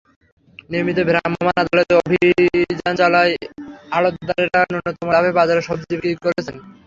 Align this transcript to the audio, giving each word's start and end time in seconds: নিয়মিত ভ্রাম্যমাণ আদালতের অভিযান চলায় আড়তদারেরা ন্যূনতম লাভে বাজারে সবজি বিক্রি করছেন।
নিয়মিত 0.69 0.99
ভ্রাম্যমাণ 1.09 1.55
আদালতের 1.63 1.97
অভিযান 2.01 2.93
চলায় 3.01 3.33
আড়তদারেরা 3.91 4.61
ন্যূনতম 4.63 5.07
লাভে 5.15 5.31
বাজারে 5.39 5.61
সবজি 5.67 5.93
বিক্রি 5.93 6.13
করছেন। 6.25 6.55